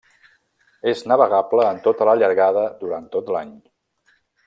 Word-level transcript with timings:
És 0.91 1.03
navegable 1.11 1.67
en 1.73 1.83
tota 1.89 2.07
la 2.11 2.17
llargada 2.23 2.67
durant 2.83 3.09
tot 3.19 3.31
l'any. 3.37 3.57